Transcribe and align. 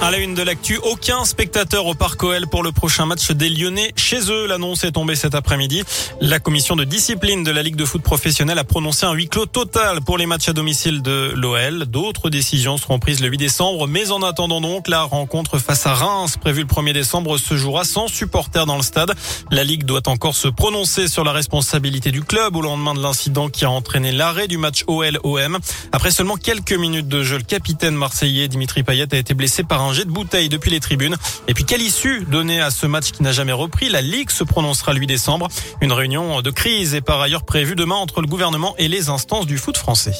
À 0.00 0.10
la 0.10 0.18
une 0.18 0.34
de 0.34 0.42
l'actu, 0.42 0.78
aucun 0.82 1.24
spectateur 1.24 1.86
au 1.86 1.94
Parc 1.94 2.22
OL 2.22 2.46
pour 2.48 2.62
le 2.62 2.72
prochain 2.72 3.06
match 3.06 3.30
des 3.30 3.48
Lyonnais 3.48 3.92
chez 3.96 4.30
eux. 4.30 4.46
L'annonce 4.46 4.84
est 4.84 4.92
tombée 4.92 5.14
cet 5.14 5.34
après-midi. 5.34 5.82
La 6.20 6.38
commission 6.38 6.76
de 6.76 6.84
discipline 6.84 7.42
de 7.42 7.50
la 7.50 7.62
Ligue 7.62 7.76
de 7.76 7.86
foot 7.86 8.02
professionnelle 8.02 8.58
a 8.58 8.64
prononcé 8.64 9.06
un 9.06 9.12
huis 9.12 9.28
clos 9.28 9.46
total 9.46 10.02
pour 10.02 10.18
les 10.18 10.26
matchs 10.26 10.50
à 10.50 10.52
domicile 10.52 11.00
de 11.00 11.32
l'OL. 11.34 11.86
D'autres 11.86 12.28
décisions 12.28 12.76
seront 12.76 12.98
prises 12.98 13.20
le 13.22 13.28
8 13.28 13.38
décembre, 13.38 13.86
mais 13.86 14.10
en 14.10 14.22
attendant 14.22 14.60
donc, 14.60 14.88
la 14.88 15.02
rencontre 15.02 15.58
face 15.58 15.86
à 15.86 15.94
Reims, 15.94 16.36
prévue 16.36 16.62
le 16.62 16.66
1er 16.66 16.92
décembre, 16.92 17.38
se 17.38 17.56
jouera 17.56 17.84
sans 17.84 18.08
supporters 18.08 18.66
dans 18.66 18.76
le 18.76 18.82
stade. 18.82 19.14
La 19.50 19.64
Ligue 19.64 19.84
doit 19.84 20.06
encore 20.06 20.34
se 20.34 20.48
prononcer 20.48 21.08
sur 21.08 21.24
la 21.24 21.32
responsabilité 21.32 22.10
du 22.10 22.22
club 22.22 22.56
au 22.56 22.60
lendemain 22.60 22.92
de 22.92 23.00
l'incident 23.00 23.48
qui 23.48 23.64
a 23.64 23.70
entraîné 23.70 24.12
l'arrêt 24.12 24.48
du 24.48 24.58
match 24.58 24.84
OL-OM. 24.86 25.58
Après 25.92 26.10
seulement 26.10 26.36
quelques 26.36 26.74
minutes 26.74 27.08
de 27.08 27.22
jeu, 27.22 27.38
le 27.38 27.44
capitaine 27.44 27.94
marseillais 27.94 28.48
Dimitri 28.48 28.82
Payet 28.82 29.14
a 29.14 29.16
été 29.16 29.32
blessé 29.32 29.62
par 29.62 29.80
un 29.82 29.83
jet 29.92 30.04
de 30.04 30.10
bouteille 30.10 30.48
depuis 30.48 30.70
les 30.70 30.80
tribunes. 30.80 31.16
Et 31.48 31.54
puis 31.54 31.64
quelle 31.64 31.82
issue 31.82 32.24
donnée 32.28 32.60
à 32.60 32.70
ce 32.70 32.86
match 32.86 33.10
qui 33.10 33.22
n'a 33.22 33.32
jamais 33.32 33.52
repris? 33.52 33.88
La 33.88 34.00
Ligue 34.00 34.30
se 34.30 34.44
prononcera 34.44 34.94
8 34.94 35.06
décembre. 35.06 35.48
Une 35.80 35.92
réunion 35.92 36.42
de 36.42 36.50
crise 36.50 36.94
est 36.94 37.00
par 37.00 37.20
ailleurs 37.20 37.44
prévue 37.44 37.74
demain 37.74 37.96
entre 37.96 38.20
le 38.20 38.26
gouvernement 38.26 38.74
et 38.78 38.88
les 38.88 39.08
instances 39.08 39.46
du 39.46 39.58
foot 39.58 39.76
français. 39.76 40.14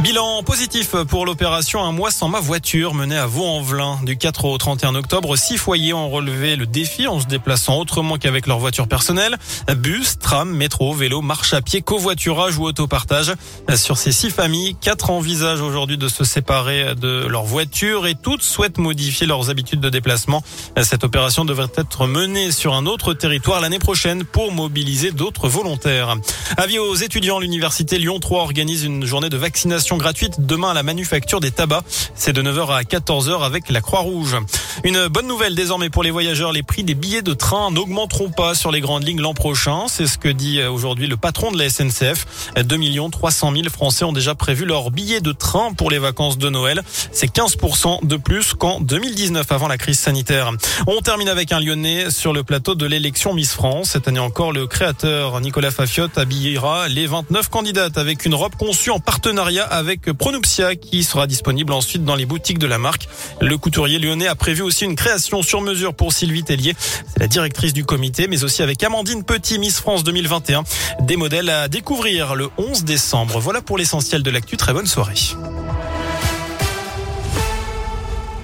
Bilan 0.00 0.42
positif 0.42 0.96
pour 1.08 1.24
l'opération 1.24 1.82
Un 1.82 1.92
mois 1.92 2.10
sans 2.10 2.28
ma 2.28 2.40
voiture 2.40 2.94
menée 2.94 3.16
à 3.16 3.26
Vaux-en-Velin. 3.26 4.00
Du 4.02 4.18
4 4.18 4.44
au 4.44 4.58
31 4.58 4.96
octobre, 4.96 5.36
six 5.36 5.56
foyers 5.56 5.94
ont 5.94 6.10
relevé 6.10 6.56
le 6.56 6.66
défi 6.66 7.06
en 7.06 7.20
se 7.20 7.26
déplaçant 7.26 7.78
autrement 7.78 8.18
qu'avec 8.18 8.46
leur 8.46 8.58
voiture 8.58 8.88
personnelle. 8.88 9.36
Bus, 9.76 10.18
tram, 10.18 10.50
métro, 10.50 10.92
vélo, 10.92 11.22
marche 11.22 11.54
à 11.54 11.62
pied, 11.62 11.80
covoiturage 11.80 12.58
ou 12.58 12.64
autopartage. 12.64 13.32
Sur 13.76 13.96
ces 13.96 14.12
six 14.12 14.30
familles, 14.30 14.74
quatre 14.80 15.10
envisagent 15.10 15.62
aujourd'hui 15.62 15.96
de 15.96 16.08
se 16.08 16.24
séparer 16.24 16.94
de 16.96 17.26
leur 17.26 17.44
voiture 17.44 18.06
et 18.06 18.14
toutes 18.14 18.42
souhaitent 18.42 18.78
modifier 18.78 19.26
leurs 19.26 19.48
habitudes 19.48 19.80
de 19.80 19.90
déplacement. 19.90 20.42
Cette 20.82 21.04
opération 21.04 21.44
devrait 21.44 21.68
être 21.76 22.06
menée 22.06 22.50
sur 22.50 22.74
un 22.74 22.86
autre 22.86 23.14
territoire 23.14 23.60
l'année 23.60 23.78
prochaine 23.78 24.24
pour 24.24 24.52
mobiliser 24.52 25.12
d'autres 25.12 25.48
volontaires. 25.48 26.16
Avis 26.56 26.78
aux 26.78 26.96
étudiants, 26.96 27.38
l'université 27.38 27.98
Lyon 27.98 28.18
3 28.18 28.42
organise 28.42 28.84
une 28.84 29.06
journée 29.06 29.30
de 29.30 29.36
vaccination 29.36 29.83
gratuite 29.92 30.46
demain 30.46 30.70
à 30.70 30.74
la 30.74 30.82
manufacture 30.82 31.40
des 31.40 31.50
tabacs. 31.50 31.84
C'est 32.14 32.32
de 32.32 32.42
9h 32.42 32.74
à 32.74 32.82
14h 32.82 33.44
avec 33.44 33.70
la 33.70 33.80
Croix-Rouge. 33.80 34.36
Une 34.82 35.06
bonne 35.08 35.26
nouvelle 35.26 35.54
désormais 35.54 35.90
pour 35.90 36.02
les 36.02 36.10
voyageurs. 36.10 36.52
Les 36.52 36.62
prix 36.62 36.82
des 36.84 36.94
billets 36.94 37.22
de 37.22 37.34
train 37.34 37.70
n'augmenteront 37.70 38.30
pas 38.30 38.54
sur 38.54 38.72
les 38.72 38.80
grandes 38.80 39.06
lignes 39.06 39.20
l'an 39.20 39.34
prochain. 39.34 39.84
C'est 39.88 40.06
ce 40.06 40.18
que 40.18 40.28
dit 40.28 40.62
aujourd'hui 40.62 41.06
le 41.06 41.16
patron 41.16 41.52
de 41.52 41.58
la 41.58 41.68
SNCF. 41.68 42.26
2 42.56 42.78
300 43.10 43.52
000 43.52 43.68
Français 43.70 44.04
ont 44.04 44.12
déjà 44.12 44.34
prévu 44.34 44.64
leur 44.64 44.90
billet 44.90 45.20
de 45.20 45.32
train 45.32 45.72
pour 45.72 45.90
les 45.90 45.98
vacances 45.98 46.38
de 46.38 46.48
Noël. 46.48 46.82
C'est 47.12 47.32
15% 47.32 48.06
de 48.06 48.16
plus 48.16 48.54
qu'en 48.54 48.80
2019 48.80 49.50
avant 49.52 49.68
la 49.68 49.78
crise 49.78 49.98
sanitaire. 49.98 50.50
On 50.86 51.00
termine 51.00 51.28
avec 51.28 51.52
un 51.52 51.60
Lyonnais 51.60 52.10
sur 52.10 52.32
le 52.32 52.42
plateau 52.42 52.74
de 52.74 52.86
l'élection 52.86 53.34
Miss 53.34 53.52
France. 53.52 53.90
Cette 53.90 54.08
année 54.08 54.18
encore, 54.20 54.52
le 54.52 54.66
créateur 54.66 55.40
Nicolas 55.40 55.70
Fafiotte 55.70 56.18
habillera 56.18 56.88
les 56.88 57.06
29 57.06 57.48
candidates 57.48 57.98
avec 57.98 58.24
une 58.24 58.34
robe 58.34 58.54
conçue 58.56 58.90
en 58.90 58.98
partenariat 58.98 59.64
avec 59.74 60.12
Pronuptia 60.12 60.76
qui 60.76 61.02
sera 61.02 61.26
disponible 61.26 61.72
ensuite 61.72 62.04
dans 62.04 62.14
les 62.14 62.26
boutiques 62.26 62.60
de 62.60 62.66
la 62.66 62.78
marque. 62.78 63.08
Le 63.40 63.58
couturier 63.58 63.98
lyonnais 63.98 64.28
a 64.28 64.36
prévu 64.36 64.62
aussi 64.62 64.84
une 64.84 64.94
création 64.94 65.42
sur 65.42 65.60
mesure 65.60 65.94
pour 65.94 66.12
Sylvie 66.12 66.44
Tellier. 66.44 66.76
La 67.16 67.26
directrice 67.26 67.72
du 67.72 67.84
comité, 67.84 68.28
mais 68.28 68.44
aussi 68.44 68.62
avec 68.62 68.82
Amandine 68.84 69.24
Petit, 69.24 69.58
Miss 69.58 69.80
France 69.80 70.04
2021. 70.04 70.62
Des 71.00 71.16
modèles 71.16 71.50
à 71.50 71.66
découvrir 71.66 72.36
le 72.36 72.50
11 72.56 72.84
décembre. 72.84 73.40
Voilà 73.40 73.62
pour 73.62 73.76
l'essentiel 73.76 74.22
de 74.22 74.30
l'actu. 74.30 74.56
Très 74.56 74.72
bonne 74.72 74.86
soirée. 74.86 75.14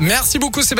Merci 0.00 0.38
beaucoup 0.38 0.62
Sébastien. 0.62 0.78